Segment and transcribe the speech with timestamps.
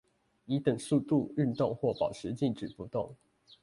[0.45, 3.15] 以等速度運動或保持靜止不動